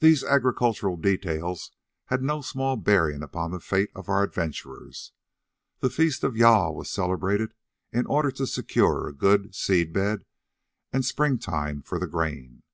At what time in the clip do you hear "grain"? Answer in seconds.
12.06-12.64